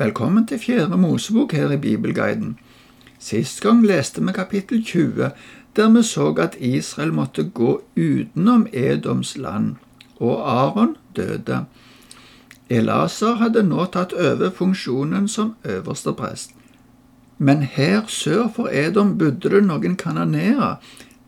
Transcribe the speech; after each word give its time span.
Velkommen 0.00 0.46
til 0.46 0.58
Fjerde 0.58 0.96
Mosebok 0.96 1.52
her 1.52 1.70
i 1.70 1.76
Bibelguiden. 1.76 2.54
Sist 3.18 3.60
gang 3.60 3.82
leste 3.84 4.22
vi 4.24 4.32
kapittel 4.32 4.84
20, 4.84 5.26
der 5.76 5.90
vi 5.90 6.02
så 6.02 6.30
at 6.40 6.56
Israel 6.58 7.12
måtte 7.12 7.44
gå 7.44 7.82
utenom 7.96 8.66
Edoms 8.72 9.36
land, 9.36 9.74
og 10.16 10.52
Aron 10.52 10.96
døde. 11.16 11.64
Elasar 12.70 13.34
hadde 13.42 13.62
nå 13.62 13.84
tatt 13.92 14.14
over 14.16 14.50
funksjonen 14.50 15.28
som 15.28 15.54
øverste 15.64 16.12
prest. 16.16 16.54
Men 17.38 17.62
her 17.62 18.00
sør 18.08 18.48
for 18.56 18.72
Edom 18.72 19.18
bodde 19.18 19.52
det 19.52 19.64
noen 19.68 19.96
kanonerer. 20.00 20.80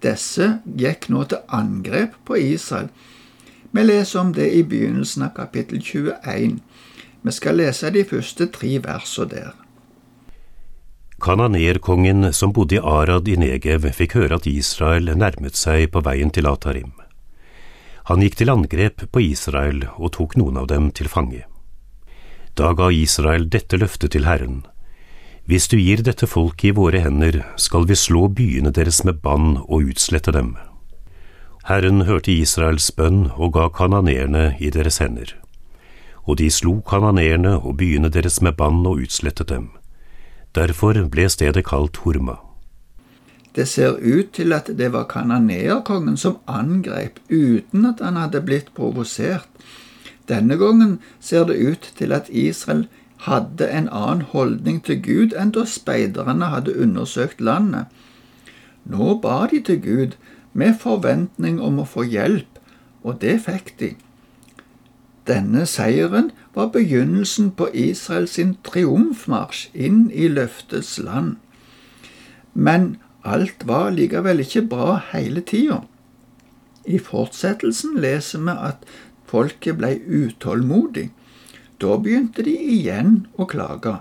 Disse 0.03 0.63
gikk 0.65 1.11
nå 1.11 1.27
til 1.29 1.45
angrep 1.49 2.17
på 2.25 2.41
Israel. 2.41 2.89
Vi 3.73 3.85
leser 3.85 4.21
om 4.21 4.33
det 4.33 4.49
i 4.53 4.63
begynnelsen 4.63 5.29
av 5.29 5.37
kapittel 5.37 5.85
21. 5.85 6.63
Vi 7.23 7.33
skal 7.33 7.61
lese 7.61 7.91
de 7.95 8.03
første 8.03 8.49
tre 8.51 8.79
versene 8.83 9.31
der. 9.31 9.53
Kananerkongen 11.23 12.33
som 12.35 12.51
bodde 12.53 12.81
i 12.81 12.83
Arad 12.83 13.29
i 13.31 13.37
Negev, 13.39 13.87
fikk 13.95 14.17
høre 14.19 14.41
at 14.41 14.49
Israel 14.51 15.13
nærmet 15.15 15.55
seg 15.55 15.93
på 15.95 16.03
veien 16.03 16.33
til 16.35 16.49
Atarim. 16.51 16.91
Han 18.11 18.25
gikk 18.25 18.41
til 18.41 18.51
angrep 18.51 19.05
på 19.15 19.23
Israel 19.23 19.85
og 19.95 20.17
tok 20.17 20.35
noen 20.41 20.59
av 20.59 20.67
dem 20.73 20.91
til 20.91 21.07
fange. 21.07 21.45
Da 22.59 22.73
ga 22.75 22.91
Israel 22.91 23.47
dette 23.47 23.79
løftet 23.79 24.17
til 24.17 24.27
Herren. 24.27 24.65
Hvis 25.47 25.71
du 25.71 25.77
gir 25.79 26.03
dette 26.03 26.27
folket 26.27 26.73
i 26.73 26.75
våre 26.75 27.05
hender, 27.07 27.39
skal 27.55 27.87
vi 27.87 27.95
slå 27.95 28.27
byene 28.35 28.75
deres 28.75 29.05
med 29.07 29.23
bann 29.23 29.61
og 29.69 29.95
utslette 29.95 30.35
dem. 30.35 30.57
Herren 31.71 32.03
hørte 32.11 32.35
Israels 32.35 32.91
bønn 32.91 33.29
og 33.37 33.55
ga 33.55 33.69
kananeerne 33.71 34.57
i 34.59 34.75
deres 34.75 34.99
hender 34.99 35.37
og 36.25 36.39
de 36.39 36.51
slo 36.51 36.81
kananerne 36.87 37.57
og 37.59 37.77
byene 37.77 38.09
deres 38.09 38.41
med 38.43 38.57
bann 38.59 38.87
og 38.87 39.03
utslettet 39.05 39.49
dem. 39.49 39.71
Derfor 40.55 40.99
ble 41.09 41.29
stedet 41.29 41.65
kalt 41.65 42.03
Horma. 42.05 42.37
Det 43.57 43.69
ser 43.69 43.99
ut 44.01 44.33
til 44.33 44.53
at 44.53 44.71
det 44.79 44.93
var 44.93 45.09
kananeerkongen 45.09 46.17
som 46.17 46.39
angrep 46.47 47.21
uten 47.31 47.85
at 47.85 48.01
han 48.01 48.17
hadde 48.17 48.41
blitt 48.41 48.73
provosert. 48.75 49.49
Denne 50.29 50.57
gangen 50.57 51.01
ser 51.21 51.45
det 51.45 51.59
ut 51.61 51.93
til 51.99 52.13
at 52.13 52.31
Israel 52.31 52.87
hadde 53.27 53.69
en 53.71 53.89
annen 53.89 54.23
holdning 54.23 54.81
til 54.85 55.03
Gud 55.03 55.35
enn 55.39 55.53
da 55.55 55.67
speiderne 55.69 56.49
hadde 56.55 56.79
undersøkt 56.79 57.41
landet. 57.41 57.87
Nå 58.85 59.19
ba 59.23 59.47
de 59.51 59.61
til 59.61 59.83
Gud 59.83 60.17
med 60.53 60.79
forventning 60.81 61.61
om 61.63 61.79
å 61.79 61.87
få 61.89 62.07
hjelp, 62.09 62.59
og 63.03 63.21
det 63.21 63.41
fikk 63.45 63.75
de. 63.81 63.93
Denne 65.27 65.67
seieren 65.71 66.33
var 66.55 66.73
begynnelsen 66.75 67.53
på 67.55 67.69
Israels 67.73 68.35
triumfmarsj 68.67 69.69
inn 69.75 70.09
i 70.11 70.27
løftets 70.29 70.99
land. 70.99 71.37
Men 72.55 72.97
alt 73.23 73.63
var 73.67 73.93
likevel 73.95 74.43
ikke 74.43 74.65
bra 74.67 74.97
hele 75.13 75.45
tida. 75.47 75.83
I 76.85 76.99
fortsettelsen 76.99 78.01
leser 78.03 78.43
vi 78.43 78.57
at 78.71 78.83
folket 79.31 79.79
ble 79.79 79.95
utålmodig. 80.03 81.13
Da 81.79 81.95
begynte 82.03 82.43
de 82.43 82.57
igjen 82.59 83.29
å 83.39 83.47
klage. 83.47 84.01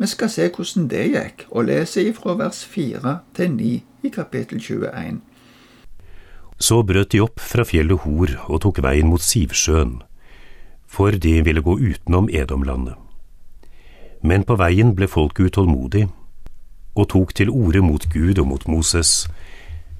Vi 0.00 0.08
skal 0.10 0.32
se 0.32 0.48
hvordan 0.48 0.88
det 0.90 1.04
gikk, 1.12 1.44
og 1.50 1.68
lese 1.68 2.02
ifra 2.08 2.34
vers 2.40 2.64
4 2.64 3.18
til 3.36 3.52
9 3.52 3.68
i 4.02 4.10
kapittel 4.12 4.58
21. 4.60 5.20
Så 6.58 6.80
brøt 6.86 7.12
de 7.12 7.20
opp 7.20 7.40
fra 7.40 7.68
fjellet 7.68 8.02
Hor 8.04 8.32
og 8.48 8.64
tok 8.64 8.80
veien 8.82 9.12
mot 9.12 9.22
Sivsjøen 9.22 10.00
for 10.94 11.16
de 11.26 11.40
ville 11.42 11.62
gå 11.64 11.78
utenom 11.78 12.28
Edomlandet. 12.30 12.94
Men 14.22 14.44
på 14.46 14.56
veien 14.56 14.94
ble 14.96 15.08
folket 15.10 15.50
utålmodig 15.50 16.06
og 16.94 17.10
tok 17.10 17.34
til 17.34 17.50
orde 17.50 17.82
mot 17.82 18.06
Gud 18.12 18.38
og 18.38 18.48
mot 18.52 18.66
Moses. 18.70 19.26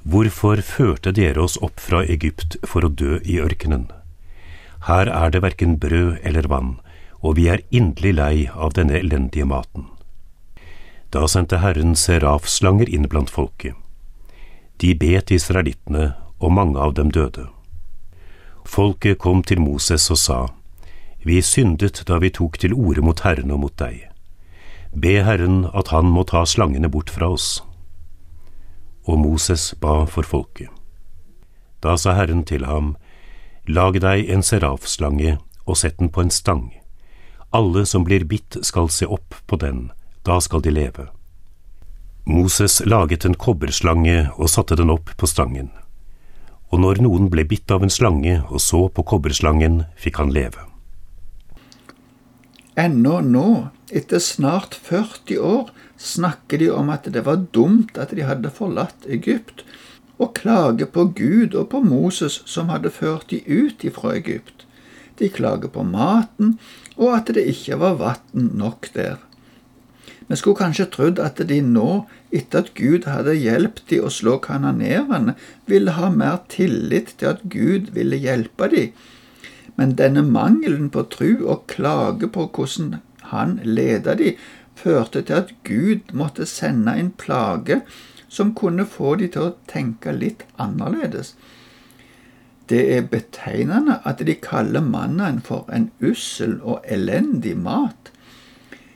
Hvorfor 0.04 0.62
førte 0.62 1.12
dere 1.16 1.42
oss 1.42 1.58
opp 1.64 1.82
fra 1.82 2.04
Egypt 2.04 2.56
for 2.62 2.86
å 2.86 2.92
dø 2.92 3.18
i 3.24 3.40
ørkenen? 3.42 3.88
Her 4.86 5.08
er 5.08 5.32
det 5.32 5.42
verken 5.42 5.78
brød 5.80 6.20
eller 6.22 6.48
vann, 6.48 6.76
og 7.24 7.36
vi 7.40 7.48
er 7.48 7.64
inderlig 7.72 8.14
lei 8.18 8.34
av 8.52 8.76
denne 8.76 8.98
elendige 9.00 9.48
maten. 9.48 9.88
Da 11.10 11.26
sendte 11.30 11.62
Herren 11.62 11.94
serafslanger 11.96 12.90
inn 12.90 13.08
blant 13.08 13.32
folket. 13.32 13.74
De 14.82 14.92
bet 14.98 15.30
israelittene, 15.32 16.12
og 16.42 16.52
mange 16.52 16.76
av 16.76 16.92
dem 16.98 17.12
døde. 17.14 17.46
Folket 18.68 19.20
kom 19.22 19.40
til 19.46 19.62
Moses 19.62 20.10
og 20.12 20.18
sa, 20.20 20.38
vi 21.24 21.40
syndet 21.42 22.02
da 22.08 22.18
vi 22.20 22.30
tok 22.30 22.58
til 22.60 22.74
orde 22.74 23.02
mot 23.04 23.20
Herren 23.24 23.52
og 23.54 23.62
mot 23.64 23.76
deg. 23.80 24.04
Be 24.92 25.16
Herren 25.24 25.64
at 25.74 25.88
han 25.90 26.06
må 26.12 26.22
ta 26.28 26.44
slangene 26.46 26.90
bort 26.92 27.10
fra 27.10 27.32
oss. 27.34 27.62
Og 29.08 29.18
Moses 29.18 29.72
ba 29.80 30.04
for 30.06 30.22
folket. 30.22 30.68
Da 31.82 31.96
sa 32.00 32.14
Herren 32.16 32.44
til 32.44 32.64
ham, 32.68 32.94
Lag 33.66 33.96
deg 33.96 34.28
en 34.28 34.42
serafslange 34.44 35.38
og 35.64 35.78
sett 35.80 35.96
den 35.98 36.10
på 36.12 36.20
en 36.20 36.30
stang. 36.30 36.66
Alle 37.48 37.86
som 37.88 38.04
blir 38.04 38.26
bitt 38.28 38.58
skal 38.60 38.90
se 38.92 39.08
opp 39.08 39.36
på 39.48 39.56
den, 39.56 39.88
da 40.28 40.36
skal 40.44 40.60
de 40.60 40.72
leve. 40.74 41.06
Moses 42.28 42.82
laget 42.84 43.24
en 43.24 43.36
kobberslange 43.36 44.28
og 44.36 44.52
satte 44.52 44.76
den 44.76 44.92
opp 44.92 45.12
på 45.16 45.28
stangen. 45.28 45.70
Og 46.72 46.80
når 46.84 47.00
noen 47.04 47.28
ble 47.32 47.44
bitt 47.48 47.70
av 47.72 47.84
en 47.84 47.92
slange 47.92 48.38
og 48.50 48.60
så 48.60 48.86
på 48.92 49.04
kobberslangen, 49.04 49.84
fikk 49.96 50.20
han 50.20 50.32
leve. 50.32 50.73
Ennå 52.74 53.20
nå, 53.22 53.48
etter 53.94 54.18
snart 54.18 54.74
40 54.74 55.38
år, 55.38 55.70
snakker 55.98 56.58
de 56.58 56.70
om 56.74 56.90
at 56.90 57.06
det 57.14 57.22
var 57.26 57.44
dumt 57.54 57.98
at 58.00 58.14
de 58.16 58.26
hadde 58.26 58.50
forlatt 58.50 59.06
Egypt, 59.06 59.62
og 60.18 60.34
klager 60.38 60.90
på 60.90 61.06
Gud 61.14 61.54
og 61.54 61.70
på 61.70 61.82
Moses 61.82 62.40
som 62.50 62.70
hadde 62.70 62.90
ført 62.94 63.30
de 63.30 63.42
ut 63.46 63.84
ifra 63.86 64.14
Egypt. 64.18 64.66
De 65.18 65.30
klager 65.30 65.70
på 65.70 65.82
maten 65.86 66.56
og 66.96 67.14
at 67.16 67.30
det 67.34 67.46
ikke 67.50 67.78
var 67.82 67.98
vann 68.00 68.50
nok 68.58 68.90
der. 68.94 69.18
Vi 70.26 70.38
skulle 70.40 70.58
kanskje 70.58 70.86
trodd 70.90 71.18
at 71.20 71.42
de 71.48 71.58
nå, 71.60 72.04
etter 72.32 72.64
at 72.64 72.72
Gud 72.78 73.06
hadde 73.10 73.34
hjulpet 73.36 73.84
de 73.90 74.00
å 74.00 74.10
slå 74.12 74.38
kanonerene, 74.42 75.34
ville 75.68 75.94
ha 75.98 76.08
mer 76.10 76.40
tillit 76.50 77.12
til 77.20 77.34
at 77.34 77.42
Gud 77.52 77.90
ville 77.96 78.18
hjelpe 78.18 78.70
de, 78.72 78.86
men 79.76 79.96
denne 79.98 80.22
mangelen 80.22 80.90
på 80.90 81.06
tru 81.10 81.44
og 81.44 81.66
klage 81.70 82.28
på 82.30 82.46
hvordan 82.54 82.98
han 83.32 83.58
leda 83.64 84.14
de, 84.18 84.34
førte 84.74 85.22
til 85.22 85.38
at 85.38 85.52
Gud 85.66 86.12
måtte 86.12 86.46
sende 86.46 86.96
en 86.98 87.10
plage 87.10 87.80
som 88.28 88.54
kunne 88.54 88.86
få 88.86 89.14
de 89.20 89.28
til 89.30 89.48
å 89.48 89.54
tenke 89.70 90.12
litt 90.12 90.42
annerledes. 90.58 91.34
Det 92.68 92.80
er 92.96 93.06
betegnende 93.12 94.00
at 94.08 94.22
de 94.24 94.34
kaller 94.40 94.82
mannen 94.82 95.40
for 95.44 95.68
en 95.72 95.90
ussel 96.00 96.56
og 96.62 96.86
elendig 96.88 97.54
mat. 97.60 98.10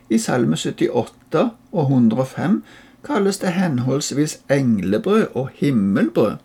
I 0.08 0.18
Salme 0.18 0.56
78 0.56 1.44
og 1.72 1.82
105 1.84 2.62
kalles 3.04 3.38
det 3.42 3.52
henholdsvis 3.54 4.38
englebrød 4.50 5.26
og 5.34 5.50
himmelbrød. 5.60 6.38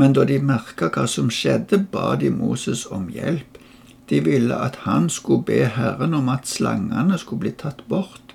Men 0.00 0.14
da 0.16 0.24
de 0.24 0.38
merka 0.40 0.88
hva 0.88 1.04
som 1.04 1.28
skjedde, 1.28 1.82
ba 1.92 2.14
de 2.16 2.30
Moses 2.32 2.86
om 2.88 3.10
hjelp. 3.12 3.58
De 4.08 4.22
ville 4.24 4.56
at 4.56 4.80
han 4.86 5.10
skulle 5.12 5.44
be 5.44 5.58
Herren 5.74 6.14
om 6.16 6.30
at 6.32 6.48
slangene 6.48 7.18
skulle 7.20 7.44
bli 7.44 7.52
tatt 7.62 7.82
bort. 7.88 8.32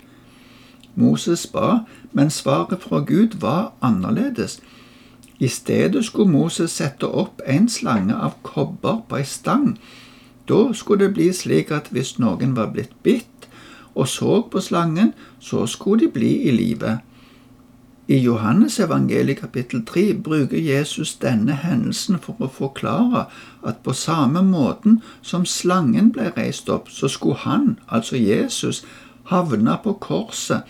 Moses 0.96 1.48
ba, 1.50 1.80
men 2.14 2.30
svaret 2.30 2.86
fra 2.86 3.02
Gud 3.02 3.40
var 3.42 3.74
annerledes. 3.82 4.60
I 5.40 5.48
stedet 5.48 6.06
skulle 6.06 6.32
Moses 6.32 6.72
sette 6.72 7.10
opp 7.10 7.42
en 7.46 7.68
slange 7.70 8.14
av 8.14 8.38
kobber 8.44 9.02
på 9.10 9.18
ei 9.20 9.26
stang. 9.28 9.74
Da 10.48 10.70
skulle 10.74 11.08
det 11.08 11.18
bli 11.18 11.32
slik 11.34 11.74
at 11.74 11.90
hvis 11.92 12.16
noen 12.22 12.54
var 12.56 12.70
blitt 12.78 12.94
bitt 13.04 13.50
og 13.96 14.08
så 14.12 14.42
på 14.52 14.62
slangen, 14.62 15.14
så 15.40 15.66
skulle 15.66 16.06
de 16.06 16.14
bli 16.14 16.32
i 16.46 16.52
live. 16.52 17.00
I 18.08 18.20
Johannes 18.20 18.80
evangeliet 18.80 19.40
kapittel 19.40 19.86
3 19.86 20.14
bruker 20.14 20.58
Jesus 20.58 21.16
denne 21.18 21.56
hendelsen 21.58 22.20
for 22.22 22.38
å 22.38 22.50
forklare 22.54 23.24
at 23.66 23.80
på 23.82 23.96
samme 23.98 24.44
måten 24.46 25.00
som 25.26 25.46
slangen 25.50 26.12
ble 26.14 26.30
reist 26.36 26.70
opp, 26.70 26.92
så 26.94 27.10
skulle 27.10 27.42
han, 27.42 27.80
altså 27.88 28.20
Jesus, 28.22 28.84
havne 29.34 29.78
på 29.84 29.96
korset, 30.06 30.62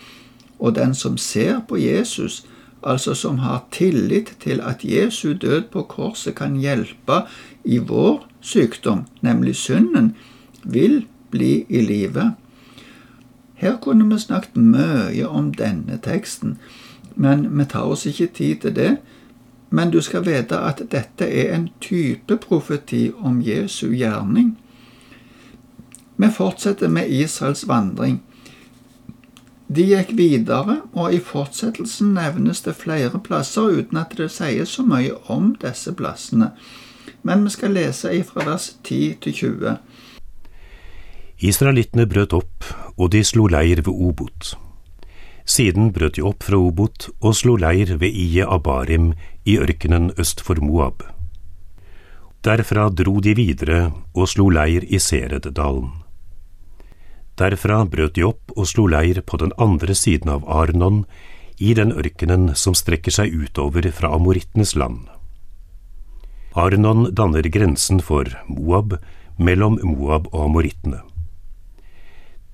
og 0.58 0.78
den 0.78 0.94
som 0.96 1.18
ser 1.20 1.60
på 1.68 1.76
Jesus, 1.76 2.46
altså 2.80 3.12
som 3.14 3.42
har 3.44 3.66
tillit 3.70 4.32
til 4.40 4.64
at 4.64 4.84
Jesu 4.84 5.34
død 5.34 5.68
på 5.76 5.84
korset 5.92 6.38
kan 6.40 6.56
hjelpe 6.56 7.26
i 7.64 7.76
vår 7.78 8.24
sykdom, 8.40 9.04
nemlig 9.20 9.58
synden, 9.60 10.14
vil 10.64 11.04
bli 11.30 11.66
i 11.68 11.84
live. 11.84 12.30
Her 13.60 13.76
kunne 13.76 14.08
vi 14.08 14.24
snakket 14.24 14.56
mye 14.56 15.28
om 15.28 15.52
denne 15.52 16.00
teksten, 16.00 16.56
men 17.16 17.46
vi 17.58 17.64
tar 17.64 17.88
oss 17.88 18.06
ikke 18.06 18.28
tid 18.36 18.60
til 18.62 18.76
det. 18.76 18.92
Men 19.70 19.90
du 19.90 19.98
skal 20.04 20.24
vite 20.26 20.58
at 20.62 20.82
dette 20.92 21.26
er 21.26 21.54
en 21.54 21.68
type 21.80 22.36
profeti 22.44 23.08
om 23.18 23.40
Jesu 23.42 23.88
gjerning. 23.90 24.54
Vi 26.16 26.28
fortsetter 26.32 26.88
med 26.88 27.10
Israels 27.10 27.66
vandring. 27.68 28.20
De 29.68 29.82
gikk 29.82 30.12
videre, 30.16 30.78
og 30.94 31.14
i 31.14 31.18
fortsettelsen 31.18 32.12
nevnes 32.14 32.62
det 32.62 32.76
flere 32.78 33.18
plasser 33.18 33.80
uten 33.80 33.98
at 33.98 34.14
det 34.16 34.30
sies 34.30 34.76
så 34.76 34.84
mye 34.86 35.16
om 35.32 35.54
disse 35.60 35.92
plassene. 35.96 36.52
Men 37.26 37.42
vi 37.44 37.50
skal 37.56 37.74
lese 37.74 38.12
ifra 38.14 38.46
vers 38.46 38.70
10 38.84 39.16
til 39.24 39.34
20. 39.34 39.74
Israelittene 41.42 42.06
brøt 42.06 42.36
opp, 42.38 42.70
og 42.96 43.10
de 43.12 43.24
slo 43.26 43.48
leir 43.50 43.82
ved 43.82 43.92
Obot. 43.92 44.54
Siden 45.46 45.92
brøt 45.94 46.16
de 46.18 46.24
opp 46.26 46.42
fra 46.42 46.58
Obot 46.58 47.06
og 47.22 47.36
slo 47.38 47.54
leir 47.60 47.92
ved 48.00 48.10
Ije 48.10 48.46
Abarim 48.50 49.12
i 49.46 49.54
ørkenen 49.62 50.10
øst 50.18 50.42
for 50.42 50.58
Moab. 50.58 51.04
Derfra 52.42 52.88
dro 52.90 53.20
de 53.22 53.34
videre 53.38 53.92
og 54.14 54.28
slo 54.28 54.48
leir 54.50 54.82
i 54.90 54.98
Sereddalen. 54.98 55.92
Derfra 57.38 57.84
brøt 57.86 58.16
de 58.16 58.24
opp 58.26 58.52
og 58.56 58.66
slo 58.66 58.86
leir 58.90 59.20
på 59.22 59.38
den 59.38 59.52
andre 59.58 59.94
siden 59.94 60.32
av 60.34 60.46
Arnon, 60.50 61.04
i 61.58 61.72
den 61.74 61.92
ørkenen 61.92 62.50
som 62.54 62.74
strekker 62.76 63.14
seg 63.14 63.32
utover 63.32 63.86
fra 63.92 64.10
amorittenes 64.16 64.74
land. 64.76 65.06
Arnon 66.56 67.10
danner 67.14 67.46
grensen 67.52 68.00
for 68.00 68.28
Moab 68.48 68.98
mellom 69.38 69.78
Moab 69.82 70.28
og 70.32 70.48
amorittene. 70.50 71.00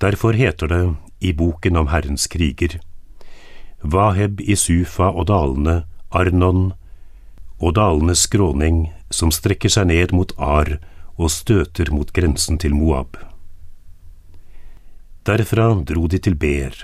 Derfor 0.03 0.35
heter 0.35 0.67
det 0.67 0.83
i 1.23 1.33
boken 1.33 1.79
om 1.79 1.89
Herrens 1.93 2.27
kriger 2.27 2.79
Vaheb 3.83 4.39
i 4.41 4.55
Sufa 4.55 5.09
og 5.11 5.27
dalene, 5.27 5.83
Arnon 6.11 6.71
og 7.59 7.75
dalenes 7.75 8.23
skråning 8.27 8.85
som 9.11 9.31
strekker 9.31 9.71
seg 9.71 9.89
ned 9.91 10.13
mot 10.15 10.31
Ar 10.37 10.77
og 11.17 11.31
støter 11.31 11.91
mot 11.91 12.11
grensen 12.15 12.59
til 12.59 12.75
Moab. 12.75 13.17
Derfra 15.27 15.69
dro 15.87 16.07
de 16.07 16.19
til 16.19 16.35
Ber. 16.35 16.75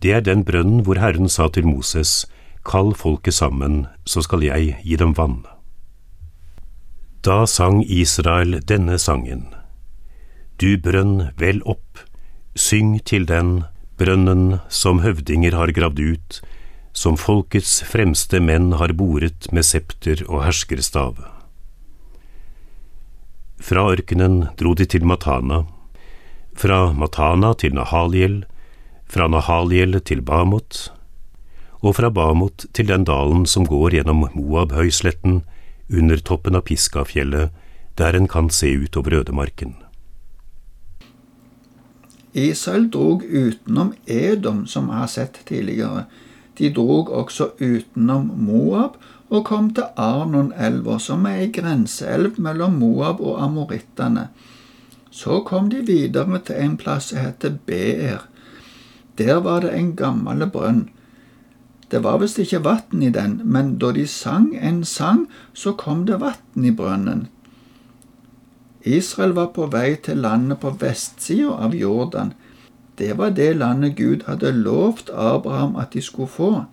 Det 0.00 0.12
er 0.12 0.24
den 0.24 0.44
brønnen 0.44 0.84
hvor 0.84 1.00
Herren 1.00 1.28
sa 1.28 1.48
til 1.48 1.66
Moses, 1.66 2.24
Kall 2.64 2.94
folket 2.96 3.34
sammen, 3.36 3.86
så 4.04 4.22
skal 4.24 4.44
jeg 4.44 4.78
gi 4.84 4.96
dem 4.96 5.12
vann. 5.16 5.42
Da 7.24 7.44
sang 7.48 7.82
Israel 7.84 8.60
denne 8.64 8.96
sangen. 8.98 9.46
Du 10.60 10.76
brønn, 10.80 11.30
vel 11.36 11.60
opp, 11.64 12.00
syng 12.54 12.98
til 13.04 13.26
den, 13.26 13.64
brønnen 13.98 14.58
som 14.68 15.02
høvdinger 15.04 15.54
har 15.54 15.72
gravd 15.74 16.00
ut, 16.00 16.40
som 16.94 17.18
folkets 17.18 17.80
fremste 17.90 18.40
menn 18.42 18.72
har 18.78 18.94
boret 18.94 19.50
med 19.52 19.66
septer 19.66 20.22
og 20.28 20.44
herskerstav. 20.46 21.18
Fra 23.64 23.86
ørkenen 23.90 24.48
dro 24.58 24.74
de 24.78 24.86
til 24.86 25.06
Matana, 25.06 25.64
fra 26.54 26.92
Matana 26.94 27.54
til 27.58 27.74
Nahaliel, 27.74 28.42
fra 29.10 29.26
Nahaliel 29.30 29.98
til 30.00 30.22
Bamot, 30.22 30.88
og 31.82 31.96
fra 31.98 32.10
Bamot 32.10 32.66
til 32.72 32.88
den 32.88 33.06
dalen 33.06 33.44
som 33.46 33.66
går 33.66 33.98
gjennom 33.98 34.28
Moab-høysletten, 34.34 35.42
under 35.90 36.22
toppen 36.22 36.56
av 36.56 36.64
Piskafjellet, 36.64 37.50
der 37.98 38.16
en 38.16 38.28
kan 38.30 38.48
se 38.50 38.70
utover 38.72 39.20
ødemarken. 39.20 39.83
Israel 42.34 42.90
drog 42.90 43.24
utenom 43.24 43.92
Edom, 44.06 44.66
som 44.66 44.88
vi 44.90 44.98
har 44.98 45.06
sett 45.06 45.38
tidligere. 45.46 46.04
De 46.58 46.70
drog 46.70 47.10
også 47.10 47.50
utenom 47.58 48.30
Moab 48.36 48.96
og 49.30 49.44
kom 49.46 49.70
til 49.74 49.86
Arnon-elva, 49.96 50.98
som 50.98 51.26
er 51.26 51.44
ei 51.44 51.52
grenseelv 51.54 52.38
mellom 52.42 52.78
Moab 52.78 53.22
og 53.22 53.38
amorittene. 53.42 54.28
Så 55.10 55.40
kom 55.46 55.70
de 55.70 55.84
videre 55.86 56.40
til 56.42 56.58
en 56.58 56.76
plass 56.76 57.12
som 57.12 57.22
heter 57.22 57.54
Beer. 57.66 58.26
Der 59.18 59.38
var 59.40 59.62
det 59.62 59.74
en 59.78 59.94
gammel 59.96 60.46
brønn. 60.50 60.88
Det 61.90 62.02
var 62.02 62.18
visst 62.18 62.40
ikke 62.42 62.64
vann 62.64 63.02
i 63.02 63.12
den, 63.14 63.38
men 63.44 63.76
da 63.78 63.92
de 63.94 64.06
sang 64.10 64.50
en 64.58 64.82
sang, 64.84 65.28
så 65.54 65.76
kom 65.78 66.02
det 66.08 66.18
vann 66.18 66.66
i 66.66 66.74
brønnen. 66.74 67.28
Israel 68.84 69.32
var 69.32 69.52
på 69.56 69.66
vei 69.72 69.96
til 69.96 70.20
landet 70.20 70.60
på 70.60 70.74
vestsida 70.80 71.56
av 71.66 71.74
Jordan. 71.74 72.34
Det 72.98 73.16
var 73.18 73.30
det 73.34 73.56
landet 73.56 73.96
Gud 73.96 74.26
hadde 74.26 74.52
lovt 74.52 75.10
Abraham 75.10 75.76
at 75.76 75.94
de 75.94 76.02
skulle 76.02 76.28
få. 76.28 76.64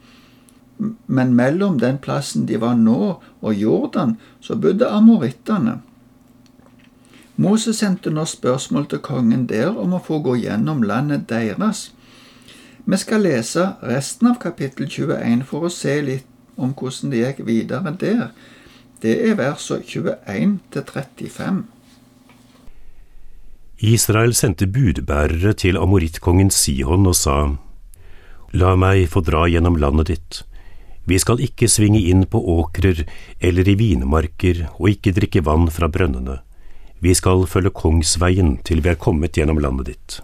Men 1.07 1.33
mellom 1.33 1.79
den 1.79 1.97
plassen 1.97 2.45
de 2.47 2.59
var 2.61 2.75
nå 2.75 3.21
og 3.41 3.53
Jordan, 3.53 4.17
så 4.41 4.55
bodde 4.55 4.89
amorittene. 4.89 5.79
Moses 7.35 7.79
sendte 7.79 8.11
nå 8.11 8.25
spørsmål 8.25 8.85
til 8.89 8.99
kongen 8.99 9.47
der 9.49 9.71
om 9.79 9.95
å 9.95 10.03
få 10.03 10.19
gå 10.21 10.35
gjennom 10.43 10.83
landet 10.83 11.29
deres. 11.29 11.91
Vi 12.85 12.97
skal 12.97 13.23
lese 13.23 13.69
resten 13.81 14.27
av 14.27 14.39
kapittel 14.41 14.89
21 14.89 15.45
for 15.47 15.65
å 15.65 15.73
se 15.73 15.95
litt 16.01 16.27
om 16.57 16.73
hvordan 16.75 17.13
det 17.13 17.21
gikk 17.21 17.45
videre 17.47 17.93
der. 17.97 18.25
Det 19.01 19.15
er 19.29 19.37
versene 19.39 19.85
21 19.87 20.57
til 20.73 20.83
35. 20.91 21.63
Israel 23.81 24.35
sendte 24.37 24.67
budbærere 24.69 25.55
til 25.57 25.77
amorittkongen 25.81 26.51
Sihon 26.53 27.07
og 27.09 27.15
sa, 27.17 27.37
La 28.53 28.75
meg 28.77 29.07
få 29.09 29.23
dra 29.25 29.47
gjennom 29.49 29.79
landet 29.81 30.11
ditt. 30.11 30.41
Vi 31.09 31.17
skal 31.17 31.41
ikke 31.41 31.65
svinge 31.65 31.97
inn 32.11 32.27
på 32.29 32.37
åkrer 32.59 33.01
eller 33.41 33.65
i 33.65 33.73
vinmarker 33.79 34.67
og 34.75 34.91
ikke 34.91 35.15
drikke 35.17 35.41
vann 35.47 35.65
fra 35.73 35.89
brønnene. 35.89 36.37
Vi 37.01 37.15
skal 37.17 37.47
følge 37.49 37.73
kongsveien 37.73 38.59
til 38.61 38.85
vi 38.85 38.93
er 38.93 39.01
kommet 39.01 39.39
gjennom 39.39 39.57
landet 39.57 39.89
ditt. 39.89 40.19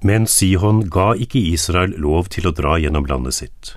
Men 0.00 0.24
Sihon 0.24 0.86
ga 0.88 1.12
ikke 1.12 1.42
Israel 1.52 1.92
lov 2.00 2.30
til 2.32 2.48
å 2.48 2.56
dra 2.56 2.78
gjennom 2.80 3.04
landet 3.04 3.36
sitt. 3.36 3.76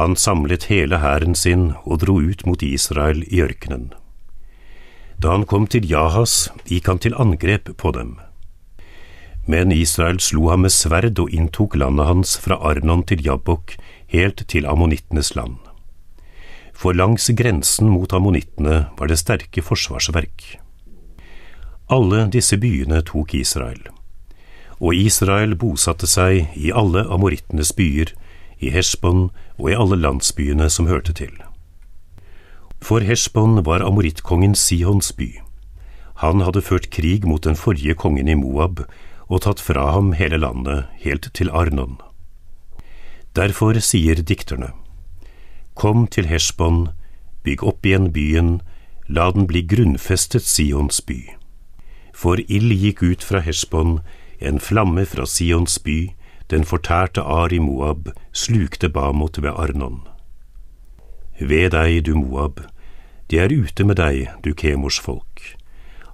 Han 0.00 0.16
samlet 0.16 0.70
hele 0.72 1.02
hæren 1.04 1.36
sin 1.36 1.74
og 1.84 2.00
dro 2.06 2.16
ut 2.16 2.46
mot 2.48 2.62
Israel 2.64 3.26
i 3.28 3.44
ørkenen. 3.44 3.90
Da 5.20 5.34
han 5.34 5.44
kom 5.44 5.66
til 5.68 5.84
Jahas, 5.84 6.48
gikk 6.64 6.86
han 6.88 7.00
til 7.04 7.16
angrep 7.20 7.68
på 7.76 7.92
dem. 7.92 8.14
Men 9.44 9.72
Israel 9.74 10.20
slo 10.22 10.48
ham 10.48 10.64
med 10.64 10.72
sverd 10.72 11.20
og 11.20 11.32
inntok 11.36 11.76
landet 11.76 12.08
hans 12.08 12.36
fra 12.40 12.56
Arnon 12.70 13.02
til 13.04 13.20
Jabbok, 13.26 13.74
helt 14.08 14.46
til 14.48 14.68
ammonittenes 14.68 15.34
land. 15.36 15.58
For 16.72 16.96
langs 16.96 17.28
grensen 17.36 17.90
mot 17.92 18.14
ammonittene 18.16 18.86
var 18.96 19.12
det 19.12 19.20
sterke 19.20 19.60
forsvarsverk. 19.60 20.56
Alle 21.92 22.24
disse 22.32 22.56
byene 22.56 23.02
tok 23.04 23.34
Israel. 23.36 23.82
Og 24.80 24.96
Israel 24.96 25.52
bosatte 25.60 26.08
seg 26.08 26.56
i 26.56 26.72
alle 26.72 27.04
amorittenes 27.12 27.74
byer, 27.76 28.14
i 28.60 28.72
Heshbon 28.72 29.28
og 29.58 29.68
i 29.68 29.76
alle 29.76 30.00
landsbyene 30.00 30.70
som 30.72 30.88
hørte 30.88 31.12
til. 31.16 31.34
For 32.82 33.00
Heshbon 33.00 33.64
var 33.64 33.84
amorittkongen 33.84 34.54
Sihons 34.54 35.12
by. 35.12 35.40
Han 36.20 36.40
hadde 36.40 36.62
ført 36.62 36.90
krig 36.90 37.24
mot 37.28 37.44
den 37.44 37.56
forrige 37.56 37.94
kongen 37.94 38.28
i 38.28 38.34
Moab 38.34 38.82
og 39.30 39.44
tatt 39.44 39.60
fra 39.62 39.92
ham 39.94 40.12
hele 40.18 40.40
landet, 40.40 40.88
helt 41.04 41.30
til 41.34 41.50
Arnon. 41.50 42.00
Derfor 43.36 43.78
sier 43.78 44.18
dikterne, 44.20 44.72
Kom 45.74 46.06
til 46.06 46.26
Heshbon, 46.26 46.88
bygg 47.44 47.62
opp 47.64 47.86
igjen 47.86 48.10
byen, 48.12 48.50
la 49.08 49.30
den 49.30 49.46
bli 49.46 49.62
grunnfestet 49.62 50.44
Sions 50.44 51.00
by. 51.00 51.22
For 52.12 52.42
ild 52.48 52.74
gikk 52.74 53.04
ut 53.06 53.24
fra 53.24 53.40
Heshbon, 53.40 54.00
en 54.40 54.60
flamme 54.60 55.06
fra 55.06 55.24
Sions 55.26 55.78
by, 55.78 56.10
den 56.50 56.66
fortærte 56.66 57.22
Ar 57.22 57.54
i 57.54 57.62
Moab, 57.62 58.10
slukte 58.32 58.90
Bamot 58.90 59.38
ved 59.42 59.54
Arnon. 59.54 60.09
Ved 61.40 61.72
deg, 61.72 62.04
du 62.04 62.14
Moab, 62.14 62.60
de 63.30 63.38
er 63.38 63.52
ute 63.52 63.84
med 63.84 63.96
deg, 63.96 64.28
du 64.44 64.52
Kemors 64.54 65.00
folk. 65.00 65.56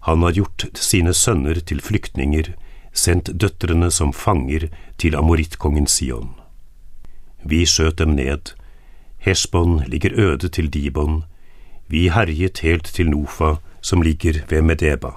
Han 0.07 0.23
har 0.23 0.37
gjort 0.37 0.69
sine 0.79 1.15
sønner 1.15 1.59
til 1.59 1.81
flyktninger, 1.83 2.53
sendt 2.93 3.33
døtrene 3.35 3.91
som 3.91 4.13
fanger 4.15 4.69
til 5.03 5.17
amorittkongen 5.19 5.89
Sion. 5.91 6.37
Vi 7.43 7.65
skjøt 7.67 7.99
dem 7.99 8.15
ned, 8.15 8.55
Hesbon 9.19 9.81
ligger 9.91 10.15
øde 10.15 10.49
til 10.49 10.71
Dibon, 10.71 11.25
vi 11.89 12.09
herjet 12.09 12.63
helt 12.63 12.87
til 12.87 13.11
Nofa, 13.11 13.57
som 13.81 14.03
ligger 14.03 14.41
ved 14.49 14.63
Medeba. 14.63 15.11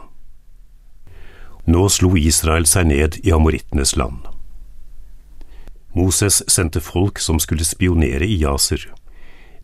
Nå 1.66 1.88
slo 1.90 2.16
Israel 2.18 2.66
seg 2.66 2.90
ned 2.90 3.20
i 3.24 3.34
amorittenes 3.34 3.96
land. 3.98 4.26
Moses 5.94 6.44
sendte 6.48 6.82
folk 6.82 7.20
som 7.22 7.40
skulle 7.42 7.66
spionere 7.66 8.26
i 8.26 8.40
Jaser. 8.42 8.88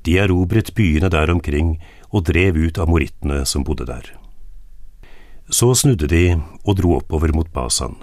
De 0.05 0.17
erobret 0.21 0.73
byene 0.77 1.09
der 1.09 1.31
omkring 1.33 1.75
og 2.11 2.27
drev 2.29 2.57
ut 2.67 2.79
amorittene 2.79 3.43
som 3.45 3.65
bodde 3.65 3.87
der. 3.89 4.11
Så 5.49 5.73
snudde 5.75 6.07
de 6.09 6.37
og 6.63 6.77
dro 6.79 6.95
oppover 6.99 7.33
mot 7.33 7.51
Basan. 7.53 7.97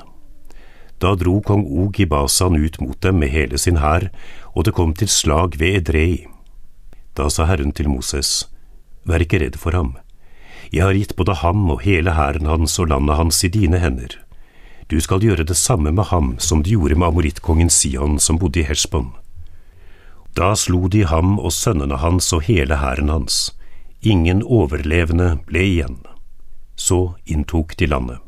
Da 1.02 1.14
dro 1.18 1.40
kong 1.40 1.64
Og 1.66 1.99
i 1.99 2.06
Basan 2.06 2.56
ut 2.59 2.80
mot 2.80 3.00
dem 3.02 3.18
med 3.18 3.30
hele 3.30 3.59
sin 3.59 3.80
hær, 3.82 4.11
og 4.54 4.64
det 4.64 4.75
kom 4.75 4.94
til 4.94 5.09
slag 5.09 5.59
ved 5.59 5.82
Edrei. 5.82 6.26
Da 7.16 7.28
sa 7.28 7.47
Herren 7.47 7.73
til 7.73 7.88
Moses, 7.88 8.49
Vær 9.04 9.18
ikke 9.18 9.40
redd 9.42 9.59
for 9.59 9.75
ham, 9.75 9.97
jeg 10.73 10.87
har 10.87 10.97
gitt 10.97 11.16
både 11.16 11.35
ham 11.42 11.66
og 11.71 11.82
hele 11.85 12.14
hæren 12.16 12.47
hans 12.47 12.78
og 12.80 12.88
landet 12.88 13.18
hans 13.18 13.42
i 13.44 13.50
dine 13.52 13.80
hender. 13.82 14.14
Du 14.90 15.00
skal 15.00 15.21
gjøre 15.21 15.44
det 15.44 15.56
samme 15.56 15.92
med 15.92 16.09
ham 16.09 16.37
som 16.38 16.62
du 16.62 16.71
gjorde 16.71 16.97
med 16.97 17.11
amorittkongen 17.11 17.71
Sion 17.71 18.18
som 18.18 18.38
bodde 18.38 18.61
i 18.61 18.64
Heshbon. 18.68 19.11
Da 20.36 20.54
slo 20.56 20.88
de 20.88 21.04
ham 21.04 21.38
og 21.38 21.52
sønnene 21.52 21.98
hans 22.00 22.32
og 22.32 22.42
hele 22.48 22.76
hæren 22.80 23.08
hans. 23.12 23.52
Ingen 24.02 24.42
overlevende 24.42 25.36
ble 25.46 25.64
igjen. 25.68 25.98
Så 26.76 27.12
inntok 27.26 27.76
de 27.78 27.86
landet. 27.86 28.18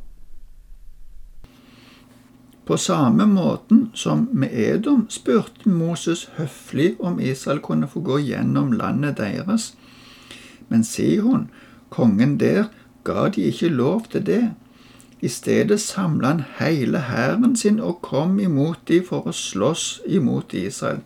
På 2.67 2.77
samme 2.77 3.27
måten 3.27 3.91
som 3.95 4.29
med 4.33 4.49
Edom 4.53 5.07
spurte 5.11 5.69
Moses 5.69 6.29
høflig 6.37 6.95
om 7.01 7.21
Israel 7.21 7.61
kunne 7.61 7.89
få 7.89 8.01
gå 8.01 8.19
gjennom 8.19 8.73
landet 8.73 9.17
deres. 9.17 9.75
Men 10.69 10.85
Sihon, 10.85 11.51
kongen 11.91 12.39
der, 12.41 12.65
ga 13.05 13.29
de 13.29 13.49
ikke 13.51 13.69
lov 13.69 14.07
til 14.11 14.27
det. 14.27 14.51
I 15.21 15.29
stedet 15.29 15.81
samla 15.81 16.29
han 16.29 16.45
hele 16.59 16.99
hæren 16.99 17.57
sin 17.57 17.81
og 17.81 18.01
kom 18.03 18.39
imot 18.41 18.89
de 18.89 19.03
for 19.09 19.29
å 19.29 19.33
slåss 19.33 20.01
imot 20.07 20.55
Israel. 20.55 21.01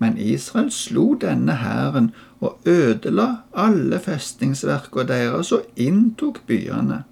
Men 0.00 0.16
Israel 0.16 0.70
slo 0.72 1.12
denne 1.20 1.58
hæren 1.60 2.10
og 2.40 2.58
ødela 2.64 3.44
alle 3.52 4.00
festningsverkene 4.00 5.08
deres 5.08 5.52
og 5.52 5.68
inntok 5.76 6.40
byene. 6.48 7.02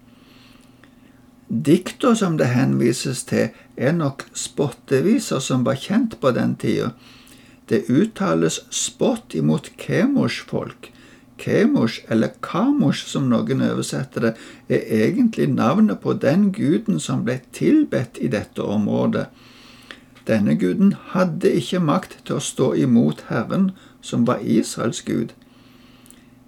Dikta 1.49 2.15
som 2.15 2.37
det 2.41 2.51
henvises 2.53 3.25
til, 3.25 3.49
er 3.77 3.93
nok 3.97 4.27
spotteviser 4.37 5.41
som 5.41 5.65
var 5.65 5.79
kjent 5.81 6.19
på 6.21 6.33
den 6.37 6.57
tida. 6.61 6.91
Det 7.69 7.85
uttales 7.93 8.61
spott 8.73 9.35
imot 9.37 9.71
Kemosh-folk, 9.81 10.91
Kemosh, 11.39 12.05
eller 12.09 12.35
Kamosh 12.43 13.07
som 13.07 13.29
noen 13.31 13.63
oversetter 13.65 14.27
det, 14.27 14.33
er 14.69 14.85
egentlig 15.05 15.49
navnet 15.53 16.01
på 16.03 16.17
den 16.21 16.51
guden 16.53 17.01
som 17.01 17.25
ble 17.25 17.39
tilbedt 17.53 18.19
i 18.21 18.29
dette 18.33 18.65
området. 18.65 19.29
Denne 20.29 20.59
guden 20.61 20.95
hadde 21.15 21.53
ikke 21.57 21.81
makt 21.81 22.19
til 22.25 22.37
å 22.37 22.45
stå 22.45 22.73
imot 22.77 23.25
Herren, 23.31 23.71
som 24.01 24.27
var 24.29 24.45
Israels 24.45 25.01
gud. 25.03 25.33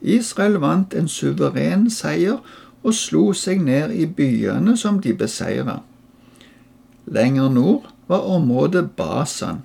Israel 0.01 0.61
vant 0.61 0.95
en 0.97 1.09
suveren 1.09 1.89
seier 1.93 2.41
og 2.83 2.95
slo 2.97 3.31
seg 3.37 3.61
ned 3.65 3.93
i 3.93 4.07
byene 4.07 4.77
som 4.77 5.01
de 5.01 5.15
beseira. 5.17 5.81
Lenger 7.07 7.49
nord 7.49 7.89
var 8.09 8.29
området 8.29 8.91
Basan. 8.97 9.63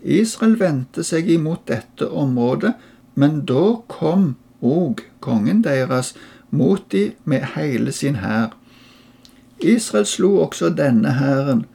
Israel 0.00 0.56
vendte 0.60 1.04
seg 1.04 1.28
imot 1.28 1.66
dette 1.68 2.08
området, 2.08 2.72
men 3.14 3.42
da 3.48 3.80
kom 3.88 4.36
og 4.60 5.02
kongen 5.20 5.64
deres 5.64 6.14
mot 6.50 6.84
de 6.92 7.10
med 7.24 7.44
hele 7.56 7.92
sin 7.92 8.20
hær. 8.20 8.54
Israel 9.60 10.06
slo 10.06 10.36
også 10.46 10.70
denne 10.72 11.12
hæren. 11.20 11.66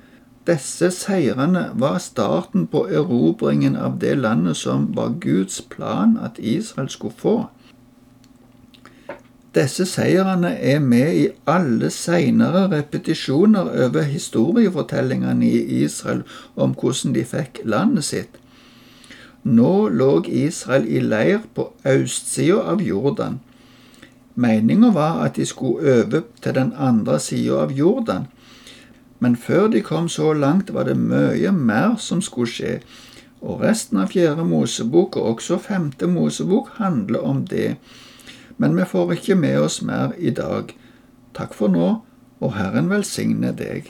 Disse 0.46 0.92
seirene 0.94 1.72
var 1.74 1.98
starten 1.98 2.68
på 2.70 2.84
erobringen 2.88 3.76
av 3.76 3.98
det 4.00 4.14
landet 4.20 4.58
som 4.58 4.92
var 4.94 5.16
Guds 5.20 5.62
plan 5.62 6.20
at 6.22 6.38
Israel 6.38 6.90
skulle 6.90 7.18
få. 7.18 7.38
Disse 9.56 9.86
seirene 9.88 10.52
er 10.60 10.80
med 10.84 11.16
i 11.16 11.28
alle 11.48 11.90
seinere 11.90 12.66
repetisjoner 12.72 13.72
over 13.86 14.04
historiefortellingene 14.04 15.48
i 15.48 15.84
Israel 15.84 16.22
om 16.56 16.76
hvordan 16.76 17.16
de 17.16 17.24
fikk 17.26 17.62
landet 17.64 18.04
sitt. 18.04 18.38
Nå 19.46 19.88
lå 19.90 20.12
Israel 20.28 20.86
i 20.90 21.00
leir 21.00 21.42
på 21.56 21.70
østsida 21.86 22.60
av 22.74 22.82
Jordan. 22.82 23.40
Meninga 24.36 24.92
var 24.92 25.24
at 25.24 25.38
de 25.40 25.46
skulle 25.46 26.02
over 26.02 26.26
til 26.42 26.56
den 26.56 26.74
andre 26.78 27.20
sida 27.20 27.62
av 27.64 27.72
Jordan. 27.72 28.26
Men 29.26 29.36
før 29.36 29.72
de 29.74 29.80
kom 29.82 30.06
så 30.10 30.34
langt, 30.38 30.68
var 30.74 30.86
det 30.86 31.00
mye 31.02 31.50
mer 31.50 31.96
som 31.98 32.20
skulle 32.22 32.52
skje, 32.52 32.74
og 33.42 33.64
resten 33.66 33.98
av 33.98 34.12
Fjerde 34.14 34.44
Mosebok 34.46 35.18
og 35.18 35.30
også 35.32 35.58
Femte 35.64 36.06
Mosebok 36.06 36.70
handler 36.78 37.26
om 37.26 37.40
det. 37.50 37.80
Men 38.62 38.78
vi 38.78 38.86
får 38.86 39.16
ikke 39.16 39.40
med 39.42 39.58
oss 39.64 39.80
mer 39.82 40.14
i 40.22 40.30
dag. 40.30 40.76
Takk 41.34 41.58
for 41.58 41.74
nå, 41.74 41.88
og 42.38 42.54
Herren 42.54 42.94
velsigne 42.94 43.50
deg. 43.58 43.90